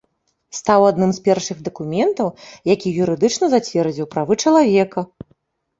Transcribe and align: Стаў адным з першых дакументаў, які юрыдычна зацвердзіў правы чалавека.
Стаў 0.59 0.85
адным 0.91 1.11
з 1.17 1.21
першых 1.27 1.57
дакументаў, 1.67 2.33
які 2.75 2.97
юрыдычна 3.05 3.45
зацвердзіў 3.55 4.13
правы 4.19 4.33
чалавека. 4.43 4.99